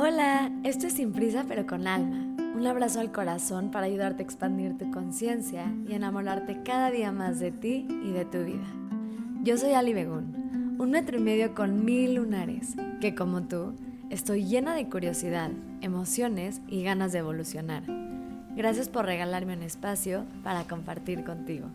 [0.00, 2.18] Hola, esto es Sin Prisa pero con Alma.
[2.54, 7.40] Un abrazo al corazón para ayudarte a expandir tu conciencia y enamorarte cada día más
[7.40, 8.62] de ti y de tu vida.
[9.42, 13.74] Yo soy Ali Begún, un metro y medio con mil lunares, que como tú,
[14.08, 15.50] estoy llena de curiosidad,
[15.80, 17.82] emociones y ganas de evolucionar.
[18.54, 21.66] Gracias por regalarme un espacio para compartir contigo.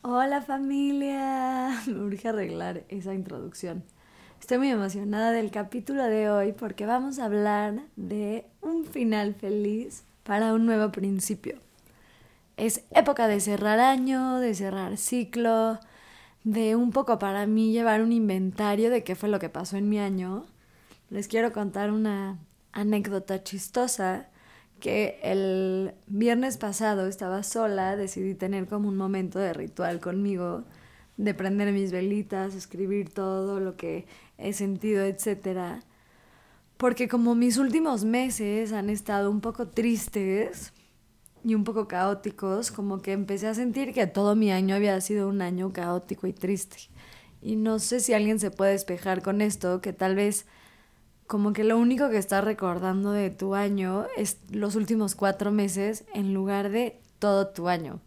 [0.00, 3.84] Hola familia, me urge arreglar esa introducción.
[4.40, 10.02] Estoy muy emocionada del capítulo de hoy porque vamos a hablar de un final feliz
[10.24, 11.58] para un nuevo principio.
[12.56, 15.78] Es época de cerrar año, de cerrar ciclo,
[16.42, 19.90] de un poco para mí llevar un inventario de qué fue lo que pasó en
[19.90, 20.46] mi año.
[21.10, 22.38] Les quiero contar una
[22.72, 24.30] anécdota chistosa
[24.80, 30.64] que el viernes pasado estaba sola, decidí tener como un momento de ritual conmigo,
[31.24, 34.06] de prender mis velitas, escribir todo lo que
[34.38, 35.82] he sentido, etc.
[36.78, 40.72] Porque como mis últimos meses han estado un poco tristes
[41.44, 45.28] y un poco caóticos, como que empecé a sentir que todo mi año había sido
[45.28, 46.76] un año caótico y triste.
[47.42, 50.46] Y no sé si alguien se puede despejar con esto, que tal vez
[51.26, 56.04] como que lo único que estás recordando de tu año es los últimos cuatro meses
[56.14, 58.00] en lugar de todo tu año.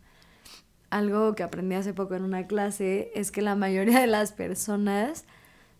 [0.93, 5.25] Algo que aprendí hace poco en una clase es que la mayoría de las personas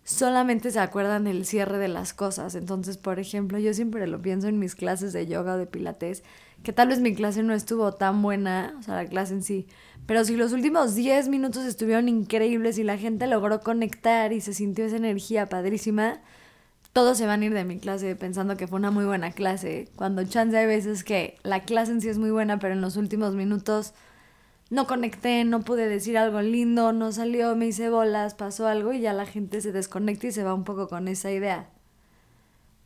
[0.02, 2.56] solamente se acuerdan del cierre de las cosas.
[2.56, 6.24] Entonces, por ejemplo, yo siempre lo pienso en mis clases de yoga o de pilates,
[6.64, 9.68] que tal vez mi clase no estuvo tan buena, o sea, la clase en sí,
[10.04, 14.52] pero si los últimos 10 minutos estuvieron increíbles y la gente logró conectar y se
[14.52, 16.22] sintió esa energía padrísima,
[16.92, 19.88] todos se van a ir de mi clase pensando que fue una muy buena clase,
[19.94, 22.96] cuando chance hay veces que la clase en sí es muy buena, pero en los
[22.96, 23.94] últimos minutos
[24.70, 29.00] no conecté, no pude decir algo lindo, no salió, me hice bolas, pasó algo y
[29.00, 31.68] ya la gente se desconecta y se va un poco con esa idea.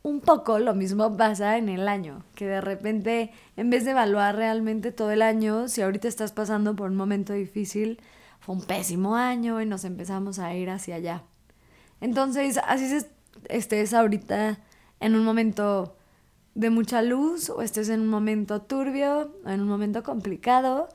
[0.01, 4.35] Un poco lo mismo pasa en el año, que de repente en vez de evaluar
[4.35, 7.99] realmente todo el año, si ahorita estás pasando por un momento difícil,
[8.39, 11.23] fue un pésimo año y nos empezamos a ir hacia allá.
[12.01, 13.09] Entonces, así se
[13.49, 14.59] estés ahorita
[14.99, 15.95] en un momento
[16.55, 20.89] de mucha luz o estés en un momento turbio o en un momento complicado,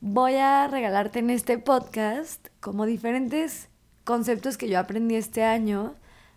[0.00, 3.68] voy a regalarte en este podcast como diferentes
[4.04, 5.94] conceptos que yo aprendí este año,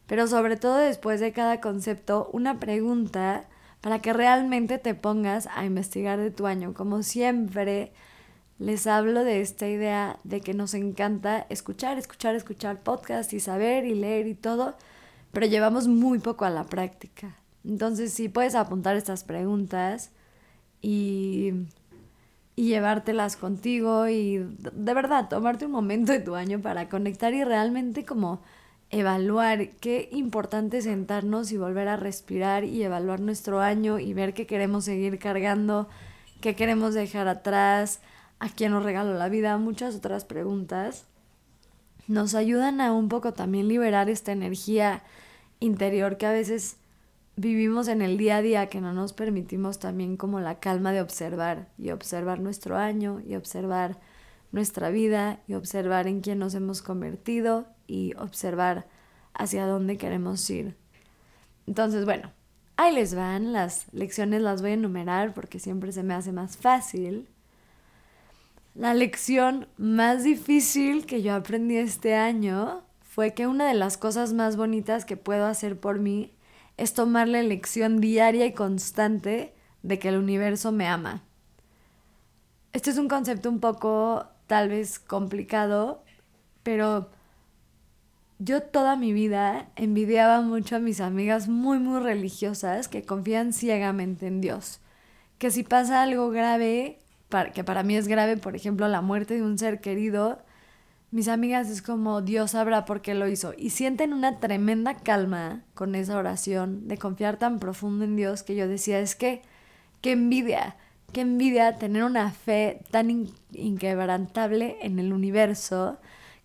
[0.08, 3.46] pero sobre todo después de cada concepto, una pregunta
[3.82, 6.74] para que realmente te pongas a investigar de tu año.
[6.74, 7.92] Como siempre,
[8.60, 13.86] les hablo de esta idea de que nos encanta escuchar, escuchar, escuchar podcast y saber
[13.86, 14.76] y leer y todo,
[15.32, 17.38] pero llevamos muy poco a la práctica.
[17.64, 20.12] Entonces, si puedes apuntar estas preguntas
[20.82, 21.54] y,
[22.62, 27.44] y llevártelas contigo y de verdad tomarte un momento de tu año para conectar y
[27.44, 28.40] realmente como
[28.92, 34.46] evaluar qué importante sentarnos y volver a respirar y evaluar nuestro año y ver qué
[34.46, 35.90] queremos seguir cargando,
[36.40, 38.00] qué queremos dejar atrás,
[38.38, 41.06] a quién nos regaló la vida, muchas otras preguntas.
[42.08, 45.02] Nos ayudan a un poco también liberar esta energía
[45.60, 46.78] interior que a veces
[47.42, 51.02] vivimos en el día a día, que no nos permitimos también como la calma de
[51.02, 54.00] observar y observar nuestro año y observar
[54.52, 58.88] nuestra vida y observar en quién nos hemos convertido y observar
[59.34, 60.76] hacia dónde queremos ir.
[61.66, 62.32] Entonces, bueno,
[62.78, 66.58] ahí les van, las lecciones las voy a enumerar porque siempre se me hace más
[66.58, 67.28] fácil.
[68.76, 74.32] La lección más difícil que yo aprendí este año fue que una de las cosas
[74.32, 76.32] más bonitas que puedo hacer por mí
[76.78, 81.24] es tomar la elección diaria y constante de que el universo me ama.
[82.74, 86.04] Este es un concepto un poco tal vez complicado,
[86.64, 87.10] pero
[88.40, 94.28] yo toda mi vida envidiaba mucho a mis amigas muy, muy religiosas que confían ciegamente
[94.28, 94.80] en Dios.
[95.38, 97.00] Que si pasa algo grave,
[97.54, 100.40] que para mí es grave, por ejemplo, la muerte de un ser querido,
[101.12, 103.54] mis amigas es como Dios sabrá por qué lo hizo.
[103.58, 108.56] Y sienten una tremenda calma con esa oración de confiar tan profundo en Dios que
[108.56, 109.42] yo decía, es que,
[110.00, 110.78] qué envidia,
[111.12, 116.00] qué envidia tener una fe tan inquebrantable en el universo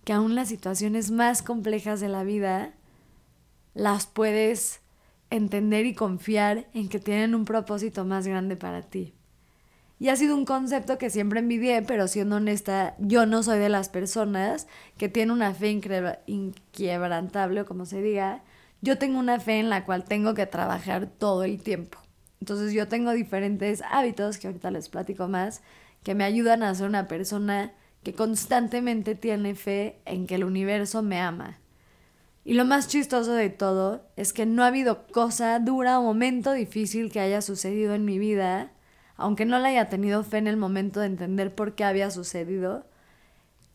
[0.04, 2.74] que aún las situaciones más complejas de la vida
[3.74, 4.80] las puedes
[5.30, 9.15] entender y confiar en que tienen un propósito más grande para ti.
[9.98, 13.70] Y ha sido un concepto que siempre envidié, pero siendo honesta, yo no soy de
[13.70, 14.66] las personas
[14.98, 15.70] que tiene una fe
[16.26, 18.42] inquebrantable, o como se diga.
[18.82, 21.98] Yo tengo una fe en la cual tengo que trabajar todo el tiempo.
[22.40, 25.62] Entonces yo tengo diferentes hábitos, que ahorita les platico más,
[26.02, 27.72] que me ayudan a ser una persona
[28.02, 31.58] que constantemente tiene fe en que el universo me ama.
[32.44, 36.52] Y lo más chistoso de todo es que no ha habido cosa dura o momento
[36.52, 38.70] difícil que haya sucedido en mi vida,
[39.16, 42.86] aunque no la haya tenido fe en el momento de entender por qué había sucedido,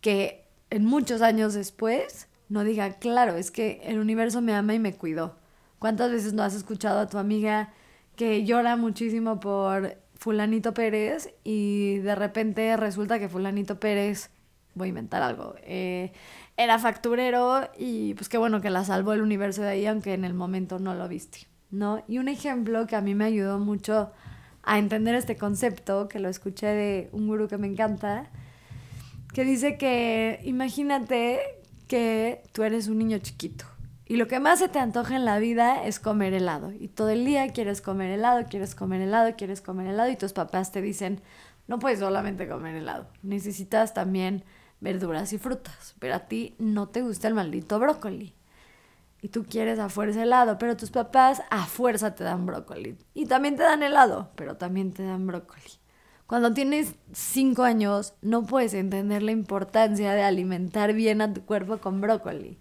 [0.01, 4.79] que en muchos años después no diga, claro, es que el universo me ama y
[4.79, 5.37] me cuidó.
[5.79, 7.73] ¿Cuántas veces no has escuchado a tu amiga
[8.15, 14.29] que llora muchísimo por fulanito Pérez y de repente resulta que fulanito Pérez,
[14.75, 16.11] voy a inventar algo, eh,
[16.57, 20.23] era facturero y pues qué bueno que la salvó el universo de ahí, aunque en
[20.23, 22.03] el momento no lo viste, ¿no?
[22.07, 24.11] Y un ejemplo que a mí me ayudó mucho
[24.63, 28.29] a entender este concepto, que lo escuché de un gurú que me encanta,
[29.33, 31.39] que dice que imagínate
[31.87, 33.65] que tú eres un niño chiquito
[34.11, 36.73] y lo que más se te antoja en la vida es comer helado.
[36.73, 40.11] Y todo el día quieres comer helado, quieres comer helado, quieres comer helado.
[40.11, 41.21] Y tus papás te dicen,
[41.67, 43.07] no puedes solamente comer helado.
[43.23, 44.43] Necesitas también
[44.81, 45.95] verduras y frutas.
[45.99, 48.35] Pero a ti no te gusta el maldito brócoli.
[49.21, 52.97] Y tú quieres a fuerza helado, pero tus papás a fuerza te dan brócoli.
[53.13, 55.79] Y también te dan helado, pero también te dan brócoli.
[56.25, 61.77] Cuando tienes cinco años, no puedes entender la importancia de alimentar bien a tu cuerpo
[61.77, 62.57] con brócoli.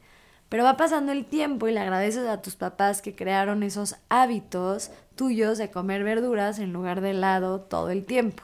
[0.51, 4.91] Pero va pasando el tiempo y le agradeces a tus papás que crearon esos hábitos
[5.15, 8.43] tuyos de comer verduras en lugar de helado todo el tiempo.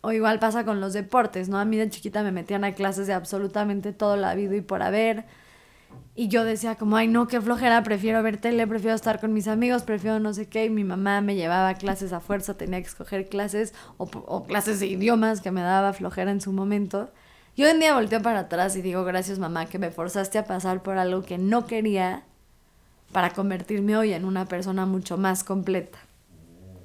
[0.00, 1.58] O igual pasa con los deportes, ¿no?
[1.58, 4.82] A mí de chiquita me metían a clases de absolutamente todo la vida y por
[4.82, 5.24] haber.
[6.14, 9.48] Y yo decía como, ay no, qué flojera, prefiero ver tele, prefiero estar con mis
[9.48, 10.64] amigos, prefiero no sé qué.
[10.64, 14.80] Y mi mamá me llevaba clases a fuerza, tenía que escoger clases o, o clases
[14.80, 17.10] de idiomas que me daba flojera en su momento.
[17.56, 20.82] Yo en día volteo para atrás y digo, gracias mamá que me forzaste a pasar
[20.82, 22.24] por algo que no quería
[23.12, 25.98] para convertirme hoy en una persona mucho más completa.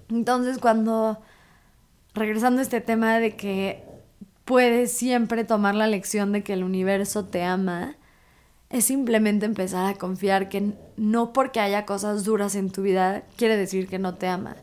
[0.09, 1.21] Entonces cuando,
[2.13, 3.83] regresando a este tema de que
[4.45, 7.95] puedes siempre tomar la lección de que el universo te ama,
[8.71, 13.57] es simplemente empezar a confiar que no porque haya cosas duras en tu vida quiere
[13.57, 14.55] decir que no te ama.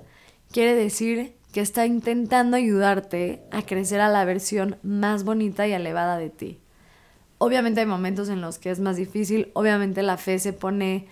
[0.51, 6.17] Quiere decir que está intentando ayudarte a crecer a la versión más bonita y elevada
[6.19, 6.61] de ti.
[7.37, 11.07] Obviamente hay momentos en los que es más difícil, obviamente la fe se pone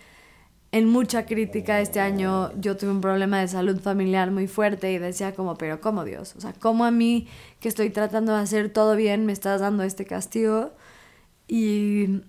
[0.72, 1.80] en mucha crítica.
[1.80, 5.80] Este año yo tuve un problema de salud familiar muy fuerte y decía como, pero
[5.80, 6.34] ¿cómo Dios?
[6.36, 7.28] O sea, ¿cómo a mí
[7.60, 10.72] que estoy tratando de hacer todo bien me estás dando este castigo?
[11.46, 12.22] Y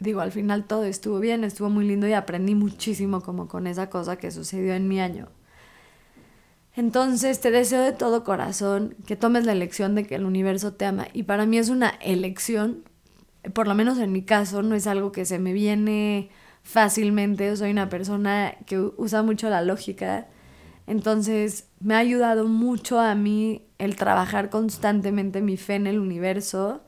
[0.00, 3.90] digo, al final todo estuvo bien, estuvo muy lindo y aprendí muchísimo como con esa
[3.90, 5.28] cosa que sucedió en mi año.
[6.74, 10.86] Entonces te deseo de todo corazón que tomes la elección de que el universo te
[10.86, 11.08] ama.
[11.12, 12.84] Y para mí es una elección,
[13.52, 16.30] por lo menos en mi caso, no es algo que se me viene
[16.62, 17.54] fácilmente.
[17.56, 20.28] Soy una persona que usa mucho la lógica.
[20.86, 26.82] Entonces me ha ayudado mucho a mí el trabajar constantemente mi fe en el universo,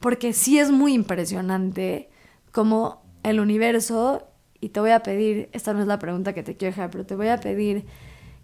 [0.00, 2.10] porque sí es muy impresionante
[2.56, 4.26] como el universo,
[4.62, 7.04] y te voy a pedir, esta no es la pregunta que te quiero dejar, pero
[7.04, 7.84] te voy a pedir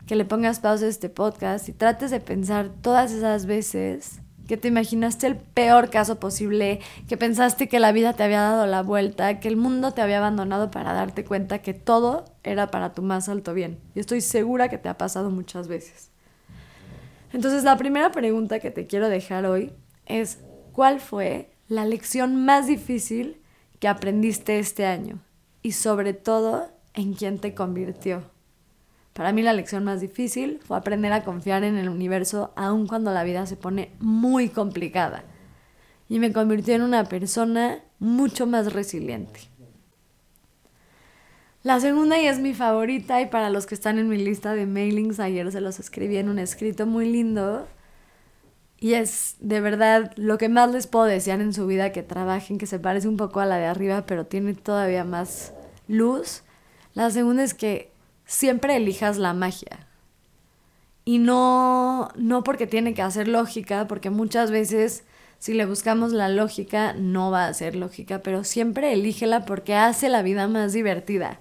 [0.06, 4.58] que le pongas pausa a este podcast y trates de pensar todas esas veces que
[4.58, 8.82] te imaginaste el peor caso posible, que pensaste que la vida te había dado la
[8.82, 13.00] vuelta, que el mundo te había abandonado para darte cuenta que todo era para tu
[13.00, 13.78] más alto bien.
[13.94, 16.10] Y estoy segura que te ha pasado muchas veces.
[17.32, 19.72] Entonces la primera pregunta que te quiero dejar hoy
[20.04, 20.38] es,
[20.72, 23.41] ¿cuál fue la lección más difícil
[23.82, 25.18] que aprendiste este año?
[25.60, 28.22] Y sobre todo, ¿en quién te convirtió?
[29.12, 33.12] Para mí la lección más difícil fue aprender a confiar en el universo aun cuando
[33.12, 35.24] la vida se pone muy complicada.
[36.08, 39.40] Y me convirtió en una persona mucho más resiliente.
[41.64, 44.64] La segunda y es mi favorita y para los que están en mi lista de
[44.64, 47.66] mailings, ayer se los escribí en un escrito muy lindo.
[48.82, 52.58] Y es de verdad lo que más les puedo desear en su vida que trabajen,
[52.58, 55.52] que se parece un poco a la de arriba, pero tiene todavía más
[55.86, 56.42] luz.
[56.92, 57.92] La segunda es que
[58.26, 59.86] siempre elijas la magia.
[61.04, 65.04] Y no, no porque tiene que hacer lógica, porque muchas veces
[65.38, 70.08] si le buscamos la lógica no va a ser lógica, pero siempre elígela porque hace
[70.08, 71.38] la vida más divertida.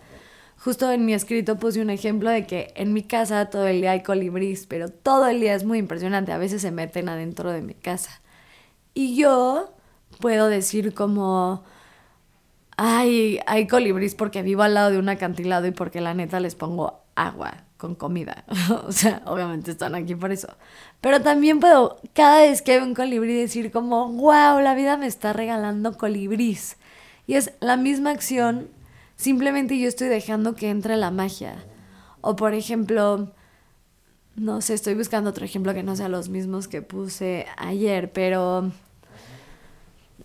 [0.63, 3.91] Justo en mi escrito puse un ejemplo de que en mi casa todo el día
[3.91, 7.63] hay colibrís, pero todo el día es muy impresionante, a veces se meten adentro de
[7.63, 8.21] mi casa.
[8.93, 9.73] Y yo
[10.19, 11.63] puedo decir como,
[12.77, 16.53] ay, hay colibrís porque vivo al lado de un acantilado y porque la neta les
[16.53, 18.45] pongo agua con comida.
[18.85, 20.47] o sea, obviamente están aquí por eso.
[21.01, 25.07] Pero también puedo, cada vez que veo un colibrí, decir como, wow, la vida me
[25.07, 26.77] está regalando colibrís.
[27.25, 28.67] Y es la misma acción,
[29.21, 31.63] simplemente yo estoy dejando que entre la magia.
[32.21, 33.31] O por ejemplo,
[34.35, 38.71] no sé, estoy buscando otro ejemplo que no sea los mismos que puse ayer, pero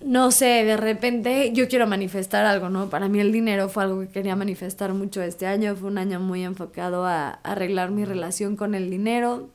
[0.01, 2.89] no sé, de repente yo quiero manifestar algo, ¿no?
[2.89, 6.19] Para mí el dinero fue algo que quería manifestar mucho este año, fue un año
[6.19, 9.51] muy enfocado a arreglar mi relación con el dinero,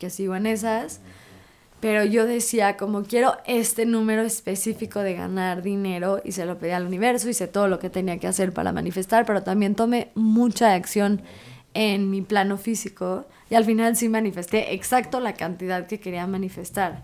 [0.00, 1.00] que sigo en esas,
[1.82, 6.70] pero yo decía como quiero este número específico de ganar dinero y se lo pedí
[6.70, 10.74] al universo, hice todo lo que tenía que hacer para manifestar, pero también tomé mucha
[10.74, 11.22] acción
[11.74, 17.02] en mi plano físico y al final sí manifesté exacto la cantidad que quería manifestar.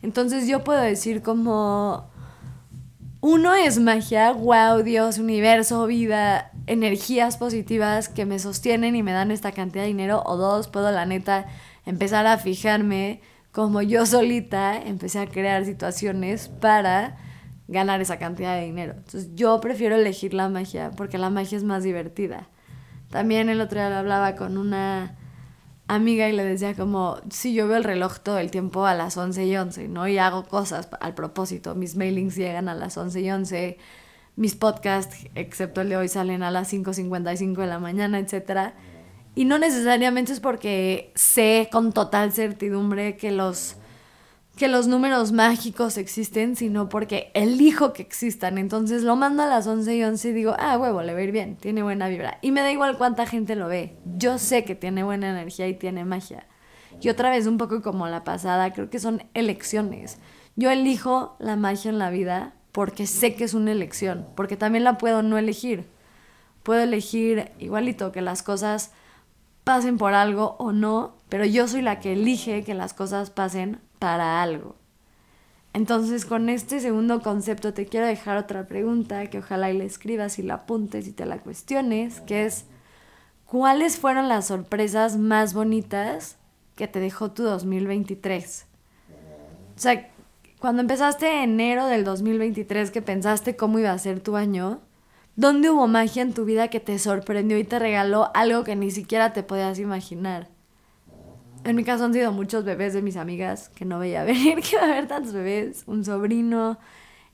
[0.00, 2.08] Entonces yo puedo decir como
[3.20, 9.32] uno es magia, wow, Dios, universo, vida, energías positivas que me sostienen y me dan
[9.32, 11.48] esta cantidad de dinero, o dos, puedo la neta
[11.84, 13.22] empezar a fijarme
[13.52, 17.16] como yo solita empecé a crear situaciones para
[17.68, 18.94] ganar esa cantidad de dinero.
[18.96, 22.48] Entonces yo prefiero elegir la magia porque la magia es más divertida.
[23.10, 25.16] También el otro día hablaba con una
[25.88, 29.16] amiga y le decía como, sí, yo veo el reloj todo el tiempo a las
[29.16, 30.06] 11 y 11, ¿no?
[30.06, 31.74] Y hago cosas al propósito.
[31.74, 33.78] Mis mailings llegan a las 11 y 11,
[34.36, 38.74] mis podcasts, excepto el de hoy, salen a las 5.55 de la mañana, etcétera
[39.40, 43.76] y no necesariamente es porque sé con total certidumbre que los,
[44.58, 48.58] que los números mágicos existen, sino porque elijo que existan.
[48.58, 51.22] Entonces lo mando a las 11 y 11 y digo, ah, huevo, le va a
[51.22, 52.36] ir bien, tiene buena vibra.
[52.42, 53.96] Y me da igual cuánta gente lo ve.
[54.18, 56.46] Yo sé que tiene buena energía y tiene magia.
[57.00, 60.18] Y otra vez, un poco como la pasada, creo que son elecciones.
[60.54, 64.84] Yo elijo la magia en la vida porque sé que es una elección, porque también
[64.84, 65.88] la puedo no elegir.
[66.62, 68.92] Puedo elegir igualito que las cosas
[69.70, 73.78] pasen por algo o no, pero yo soy la que elige que las cosas pasen
[74.00, 74.74] para algo.
[75.72, 80.40] Entonces, con este segundo concepto te quiero dejar otra pregunta que ojalá y la escribas
[80.40, 82.64] y la apuntes y te la cuestiones, que es,
[83.46, 86.36] ¿cuáles fueron las sorpresas más bonitas
[86.74, 88.66] que te dejó tu 2023?
[89.76, 90.10] O sea,
[90.58, 94.80] cuando empezaste enero del 2023 que pensaste cómo iba a ser tu año,
[95.40, 98.90] ¿Dónde hubo magia en tu vida que te sorprendió y te regaló algo que ni
[98.90, 100.48] siquiera te podías imaginar?
[101.64, 104.76] En mi caso han sido muchos bebés de mis amigas que no veía venir que
[104.76, 106.78] iba a haber tantos bebés, un sobrino,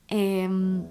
[0.07, 0.85] em,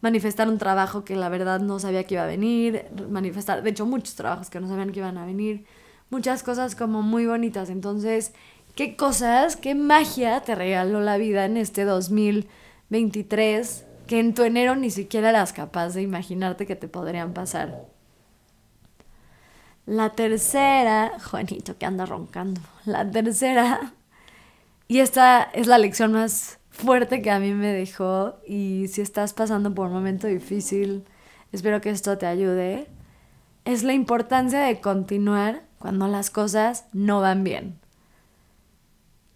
[0.00, 3.84] manifestar un trabajo que la verdad no sabía que iba a venir, manifestar, de hecho
[3.84, 5.66] muchos trabajos que no sabían que iban a venir,
[6.08, 7.68] muchas cosas como muy bonitas.
[7.68, 8.32] Entonces,
[8.76, 14.76] ¿qué cosas, qué magia te regaló la vida en este 2023 que en tu enero
[14.76, 17.86] ni siquiera eras capaz de imaginarte que te podrían pasar.
[19.86, 23.94] La tercera, Juanito que anda roncando, la tercera,
[24.86, 29.32] y esta es la lección más fuerte que a mí me dejó y si estás
[29.32, 31.04] pasando por un momento difícil,
[31.50, 32.88] espero que esto te ayude,
[33.64, 37.81] es la importancia de continuar cuando las cosas no van bien.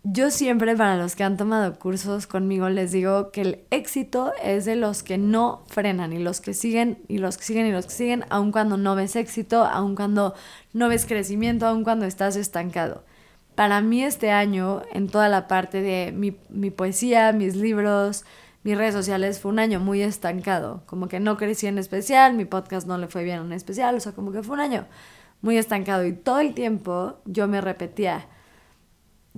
[0.09, 4.65] Yo siempre para los que han tomado cursos conmigo les digo que el éxito es
[4.65, 7.87] de los que no frenan y los que siguen y los que siguen y los
[7.87, 10.33] que siguen, aun cuando no ves éxito, aun cuando
[10.73, 13.03] no ves crecimiento, aun cuando estás estancado.
[13.57, 18.25] Para mí este año, en toda la parte de mi, mi poesía, mis libros,
[18.63, 20.83] mis redes sociales, fue un año muy estancado.
[20.87, 24.01] Como que no crecí en especial, mi podcast no le fue bien en especial, o
[24.01, 24.87] sea, como que fue un año
[25.43, 28.29] muy estancado y todo el tiempo yo me repetía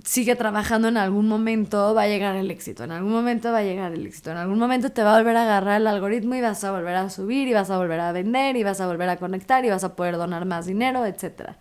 [0.03, 3.63] sigue trabajando, en algún momento va a llegar el éxito, en algún momento va a
[3.63, 6.41] llegar el éxito, en algún momento te va a volver a agarrar el algoritmo y
[6.41, 9.09] vas a volver a subir y vas a volver a vender y vas a volver
[9.09, 11.51] a conectar y vas a poder donar más dinero, etc.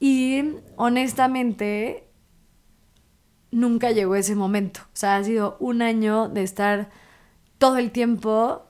[0.00, 2.08] Y honestamente,
[3.50, 4.80] nunca llegó ese momento.
[4.86, 6.90] O sea, ha sido un año de estar
[7.58, 8.66] todo el tiempo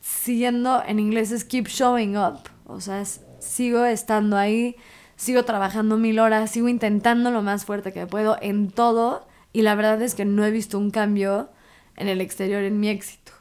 [0.00, 3.04] siguiendo, en inglés es keep showing up, o sea,
[3.38, 4.76] sigo estando ahí
[5.20, 9.74] sigo trabajando mil horas, sigo intentando lo más fuerte que puedo en todo y la
[9.74, 11.50] verdad es que no he visto un cambio
[11.96, 13.32] en el exterior en mi éxito.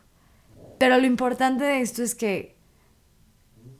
[0.77, 2.57] Pero lo importante de esto es que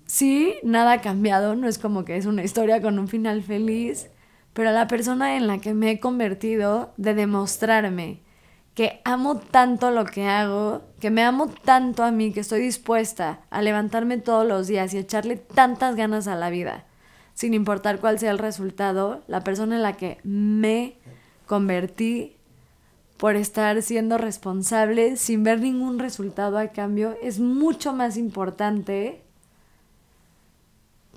[0.06, 4.10] sí, nada ha cambiado, no es como que es una historia con un final feliz,
[4.54, 8.22] pero la persona en la que me he convertido de demostrarme
[8.76, 13.42] que amo tanto lo que hago, que me amo tanto a mí, que estoy dispuesta
[13.50, 16.86] a levantarme todos los días y echarle tantas ganas a la vida
[17.40, 20.98] sin importar cuál sea el resultado, la persona en la que me
[21.46, 22.36] convertí
[23.16, 29.22] por estar siendo responsable sin ver ningún resultado a cambio es mucho más importante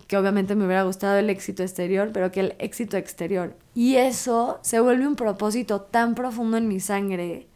[0.07, 3.57] que obviamente me hubiera gustado el éxito exterior, pero que el éxito exterior.
[3.75, 7.49] Y eso se vuelve un propósito tan profundo en mi sangre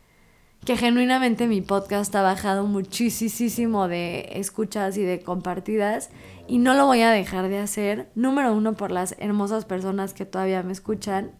[0.64, 6.10] que genuinamente mi podcast ha bajado muchísimo de escuchas y de compartidas
[6.48, 8.10] y no lo voy a dejar de hacer.
[8.14, 11.32] Número uno, por las hermosas personas que todavía me escuchan.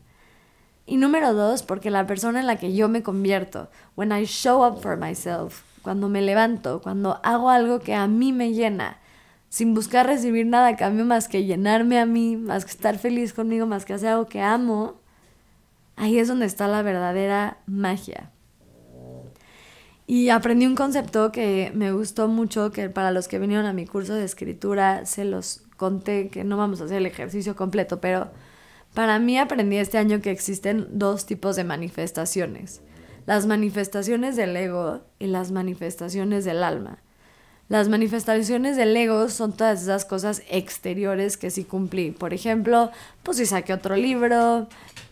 [0.87, 4.65] Y número dos, porque la persona en la que yo me convierto, when I show
[4.65, 8.99] up for myself, cuando me levanto, cuando hago algo que a mí me llena,
[9.49, 13.33] sin buscar recibir nada a cambio más que llenarme a mí, más que estar feliz
[13.33, 14.95] conmigo, más que hacer algo que amo,
[15.97, 18.31] ahí es donde está la verdadera magia.
[20.07, 23.87] Y aprendí un concepto que me gustó mucho, que para los que vinieron a mi
[23.87, 28.31] curso de escritura se los conté, que no vamos a hacer el ejercicio completo, pero
[28.95, 32.81] para mí aprendí este año que existen dos tipos de manifestaciones.
[33.27, 36.99] Las manifestaciones del ego y las manifestaciones del alma.
[37.69, 42.13] Las manifestaciones del ego son todas esas cosas exteriores que sí cumplí.
[42.13, 42.93] Por ejemplo,
[43.25, 44.69] pues si saqué otro libro,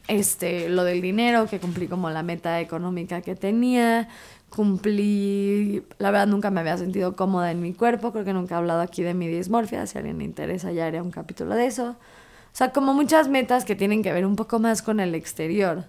[0.07, 4.09] este, lo del dinero, que cumplí como la meta económica que tenía,
[4.55, 8.59] cumplí, la verdad nunca me había sentido cómoda en mi cuerpo, creo que nunca he
[8.59, 11.67] hablado aquí de mi dismorfia, si a alguien le interesa ya haré un capítulo de
[11.67, 11.91] eso.
[11.91, 15.87] O sea, como muchas metas que tienen que ver un poco más con el exterior.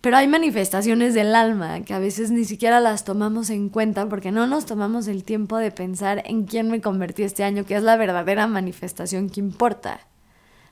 [0.00, 4.32] Pero hay manifestaciones del alma que a veces ni siquiera las tomamos en cuenta porque
[4.32, 7.82] no nos tomamos el tiempo de pensar en quién me convertí este año, que es
[7.82, 10.00] la verdadera manifestación que importa.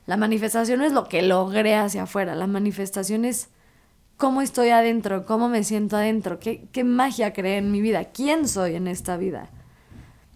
[0.07, 3.51] La manifestación es lo que logré hacia afuera, la manifestación es
[4.19, 8.47] cómo estoy adentro, cómo me siento adentro, qué, qué magia creé en mi vida, quién
[8.47, 9.49] soy en esta vida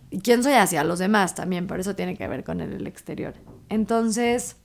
[0.09, 3.35] y quién soy hacia los demás también, por eso tiene que ver con el exterior.
[3.69, 4.57] Entonces,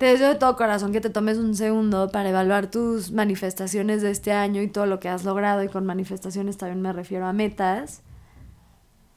[0.00, 4.10] te deseo de todo corazón que te tomes un segundo para evaluar tus manifestaciones de
[4.10, 5.62] este año y todo lo que has logrado.
[5.62, 8.00] Y con manifestaciones también me refiero a metas.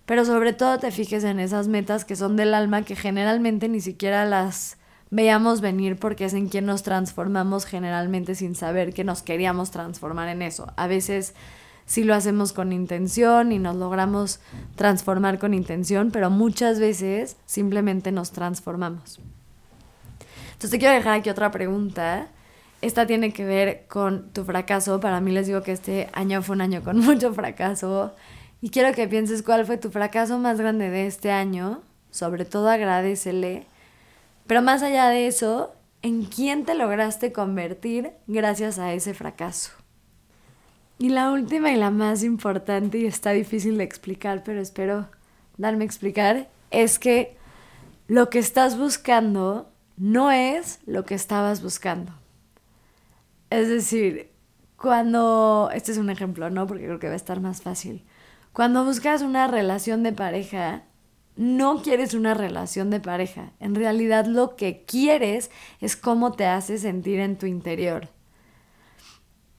[0.05, 3.79] Pero sobre todo te fijes en esas metas que son del alma, que generalmente ni
[3.79, 4.77] siquiera las
[5.13, 10.27] veíamos venir porque es en quien nos transformamos generalmente sin saber que nos queríamos transformar
[10.27, 10.73] en eso.
[10.75, 11.35] A veces
[11.85, 14.39] sí lo hacemos con intención y nos logramos
[14.75, 19.19] transformar con intención, pero muchas veces simplemente nos transformamos.
[20.53, 22.29] Entonces te quiero dejar aquí otra pregunta.
[22.81, 24.99] Esta tiene que ver con tu fracaso.
[24.99, 28.15] Para mí les digo que este año fue un año con mucho fracaso.
[28.61, 31.81] Y quiero que pienses cuál fue tu fracaso más grande de este año.
[32.09, 33.67] Sobre todo agradecele.
[34.47, 39.71] Pero más allá de eso, ¿en quién te lograste convertir gracias a ese fracaso?
[40.99, 45.09] Y la última y la más importante, y está difícil de explicar, pero espero
[45.57, 47.37] darme a explicar, es que
[48.07, 52.11] lo que estás buscando no es lo que estabas buscando.
[53.49, 54.31] Es decir,
[54.77, 56.67] cuando, este es un ejemplo, ¿no?
[56.67, 58.03] Porque creo que va a estar más fácil.
[58.51, 60.83] Cuando buscas una relación de pareja,
[61.35, 63.51] no quieres una relación de pareja.
[63.59, 65.49] En realidad lo que quieres
[65.81, 68.09] es cómo te hace sentir en tu interior.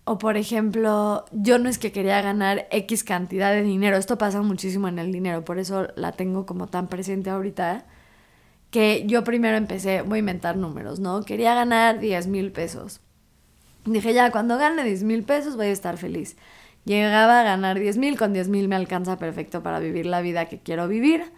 [0.04, 3.96] O por ejemplo, yo no es que quería ganar X cantidad de dinero.
[3.96, 7.86] Esto pasa muchísimo en el dinero, por eso la tengo como tan presente ahorita
[8.70, 11.22] que yo primero empecé, voy a inventar números, ¿no?
[11.22, 13.00] Quería ganar 10 mil pesos.
[13.84, 16.36] Dije, ya, cuando gane 10 mil pesos voy a estar feliz.
[16.84, 20.46] Llegaba a ganar 10 mil, con 10 mil me alcanza perfecto para vivir la vida
[20.46, 21.32] que quiero vivir,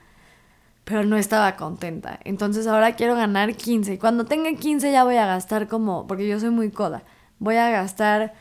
[0.86, 2.20] pero no estaba contenta.
[2.22, 3.94] Entonces ahora quiero ganar 15.
[3.94, 7.02] Y cuando tenga 15 ya voy a gastar como, porque yo soy muy coda,
[7.40, 8.34] voy a gastar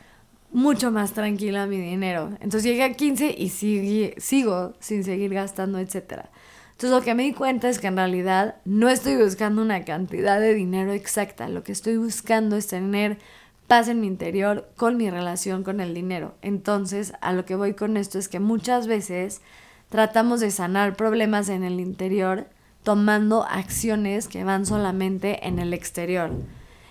[0.52, 2.30] mucho más tranquila mi dinero.
[2.34, 6.30] Entonces llegué a 15 y sigo sin seguir gastando, etcétera.
[6.70, 10.38] Entonces lo que me di cuenta es que en realidad no estoy buscando una cantidad
[10.38, 13.18] de dinero exacta, lo que estoy buscando es tener
[13.66, 16.36] paz en mi interior con mi relación con el dinero.
[16.42, 19.42] Entonces a lo que voy con esto es que muchas veces
[19.88, 22.46] tratamos de sanar problemas en el interior
[22.82, 26.30] tomando acciones que van solamente en el exterior.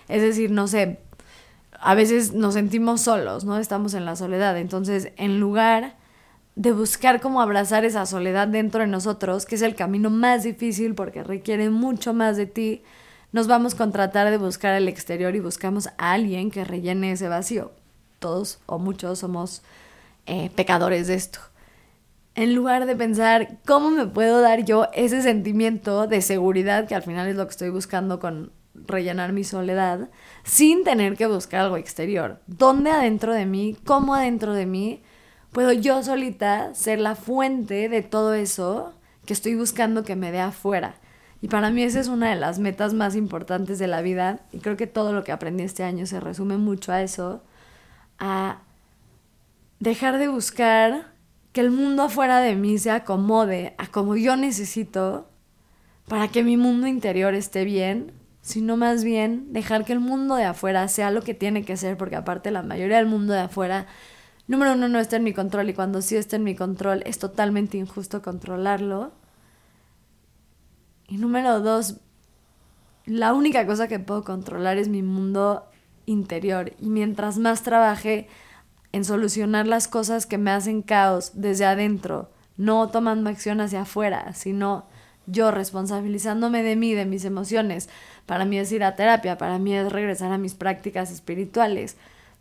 [0.08, 0.98] Es decir, no sé,
[1.80, 3.58] a veces nos sentimos solos, ¿no?
[3.58, 4.58] Estamos en la soledad.
[4.58, 5.94] Entonces, en lugar
[6.54, 10.94] de buscar cómo abrazar esa soledad dentro de nosotros, que es el camino más difícil
[10.94, 12.82] porque requiere mucho más de ti,
[13.32, 17.28] nos vamos con tratar de buscar el exterior y buscamos a alguien que rellene ese
[17.28, 17.72] vacío.
[18.18, 19.62] Todos o muchos somos
[20.26, 21.40] eh, pecadores de esto.
[22.36, 27.02] En lugar de pensar cómo me puedo dar yo ese sentimiento de seguridad, que al
[27.02, 30.10] final es lo que estoy buscando con rellenar mi soledad,
[30.44, 32.40] sin tener que buscar algo exterior.
[32.46, 33.76] ¿Dónde adentro de mí?
[33.84, 35.02] ¿Cómo adentro de mí?
[35.56, 38.92] puedo yo solita ser la fuente de todo eso
[39.24, 40.96] que estoy buscando que me dé afuera.
[41.40, 44.58] Y para mí esa es una de las metas más importantes de la vida y
[44.58, 47.42] creo que todo lo que aprendí este año se resume mucho a eso,
[48.18, 48.58] a
[49.80, 51.15] dejar de buscar
[51.56, 55.26] que el mundo afuera de mí se acomode a como yo necesito
[56.06, 60.44] para que mi mundo interior esté bien, sino más bien dejar que el mundo de
[60.44, 63.86] afuera sea lo que tiene que ser, porque aparte la mayoría del mundo de afuera
[64.46, 67.18] número uno, no está en mi control y cuando sí está en mi control es
[67.18, 69.12] totalmente injusto controlarlo.
[71.08, 72.00] Y número dos,
[73.06, 75.64] la única cosa que puedo controlar es mi mundo
[76.04, 76.74] interior.
[76.78, 78.28] Y mientras más trabaje
[78.92, 84.32] en solucionar las cosas que me hacen caos desde adentro, no tomando acción hacia afuera,
[84.34, 84.86] sino
[85.26, 87.88] yo responsabilizándome de mí, de mis emociones.
[88.26, 91.96] Para mí es ir a terapia, para mí es regresar a mis prácticas espirituales,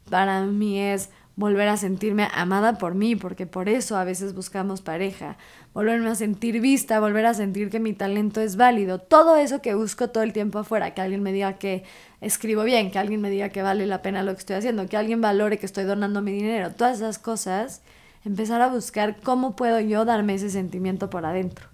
[0.10, 4.82] para mí es volver a sentirme amada por mí, porque por eso a veces buscamos
[4.82, 5.38] pareja,
[5.74, 9.76] volverme a sentir vista, volver a sentir que mi talento es válido, todo eso que
[9.76, 11.84] busco todo el tiempo afuera, que alguien me diga que
[12.22, 14.96] escribo bien, que alguien me diga que vale la pena lo que estoy haciendo, que
[14.96, 17.82] alguien valore que estoy donando mi dinero, todas esas cosas,
[18.24, 21.68] empezar a buscar cómo puedo yo darme ese sentimiento por adentro.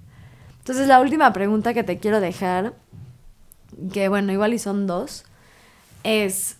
[0.57, 2.73] Entonces la última pregunta que te quiero dejar,
[3.93, 5.25] que bueno, igual y son dos,
[6.03, 6.57] es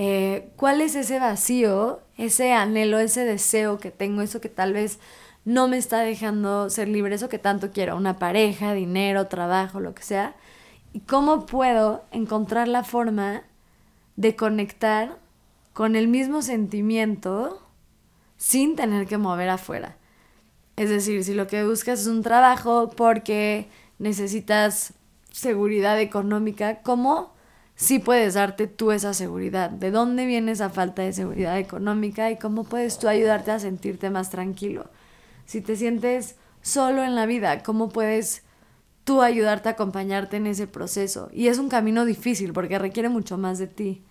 [0.00, 4.98] eh, ¿cuál es ese vacío, ese anhelo, ese deseo que tengo, eso que tal vez
[5.44, 9.94] no me está dejando ser libre, eso que tanto quiero, una pareja, dinero, trabajo, lo
[9.94, 10.34] que sea?
[10.92, 13.44] ¿Y cómo puedo encontrar la forma
[14.16, 15.16] de conectar
[15.72, 17.62] con el mismo sentimiento
[18.36, 19.96] sin tener que mover afuera?
[20.76, 24.92] Es decir, si lo que buscas es un trabajo porque necesitas
[25.30, 27.32] seguridad económica, ¿cómo
[27.78, 29.70] sí puedes darte tú esa seguridad.
[29.70, 34.10] ¿De dónde viene esa falta de seguridad económica y cómo puedes tú ayudarte a sentirte
[34.10, 34.90] más tranquilo?
[35.46, 38.42] Si te sientes solo en la vida, ¿cómo puedes
[39.04, 41.30] tú ayudarte a acompañarte en ese proceso?
[41.32, 44.02] Y es un camino difícil porque requiere mucho más de ti,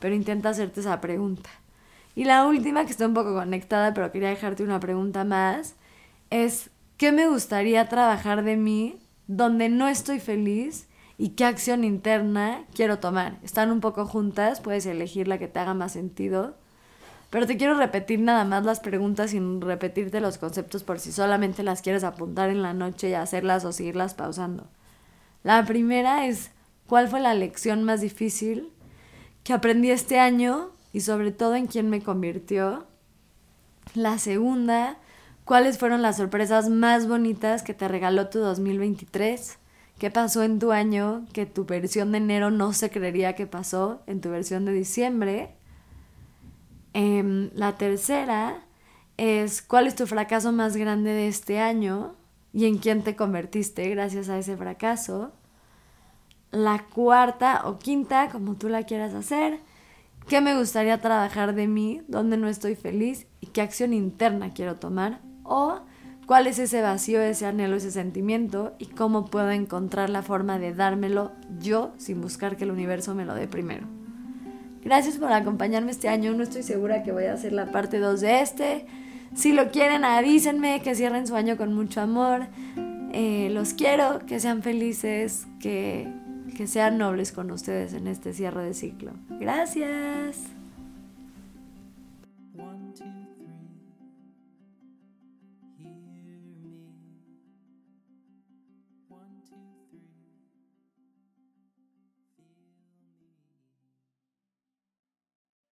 [0.00, 1.48] pero intenta hacerte esa pregunta.
[2.16, 5.76] Y la última, que está un poco conectada, pero quería dejarte una pregunta más,
[6.30, 10.88] es, ¿qué me gustaría trabajar de mí donde no estoy feliz
[11.22, 13.38] y qué acción interna quiero tomar.
[13.44, 16.56] Están un poco juntas, puedes elegir la que te haga más sentido.
[17.30, 21.62] Pero te quiero repetir nada más las preguntas sin repetirte los conceptos por si solamente
[21.62, 24.66] las quieres apuntar en la noche y hacerlas o seguirlas pausando.
[25.44, 26.50] La primera es,
[26.88, 28.72] ¿cuál fue la lección más difícil
[29.44, 32.88] que aprendí este año y sobre todo en quién me convirtió?
[33.94, 34.96] La segunda,
[35.44, 39.60] ¿cuáles fueron las sorpresas más bonitas que te regaló tu 2023?
[40.02, 44.02] ¿Qué pasó en tu año que tu versión de enero no se creería que pasó
[44.08, 45.54] en tu versión de diciembre?
[46.92, 48.64] Em, la tercera
[49.16, 52.16] es cuál es tu fracaso más grande de este año
[52.52, 55.30] y en quién te convertiste gracias a ese fracaso.
[56.50, 59.60] La cuarta o quinta, como tú la quieras hacer,
[60.26, 64.80] qué me gustaría trabajar de mí, dónde no estoy feliz y qué acción interna quiero
[64.80, 65.20] tomar.
[65.44, 65.82] O
[66.32, 70.72] cuál es ese vacío, ese anhelo, ese sentimiento y cómo puedo encontrar la forma de
[70.72, 73.86] dármelo yo sin buscar que el universo me lo dé primero.
[74.82, 78.22] Gracias por acompañarme este año, no estoy segura que voy a hacer la parte 2
[78.22, 78.86] de este.
[79.34, 82.46] Si lo quieren, avísenme, que cierren su año con mucho amor.
[83.12, 86.08] Eh, los quiero, que sean felices, que,
[86.56, 89.12] que sean nobles con ustedes en este cierre de ciclo.
[89.38, 90.51] Gracias.